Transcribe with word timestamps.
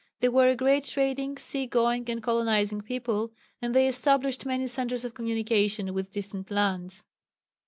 They 0.19 0.29
were 0.29 0.47
a 0.49 0.55
great 0.55 0.85
trading, 0.85 1.37
sea 1.37 1.67
going, 1.67 2.09
and 2.09 2.23
colonizing 2.23 2.81
people, 2.81 3.31
and 3.61 3.75
they 3.75 3.87
established 3.87 4.47
many 4.47 4.65
centres 4.65 5.05
of 5.05 5.13
communication 5.13 5.93
with 5.93 6.09
distant 6.11 6.49
lands. 6.49 7.03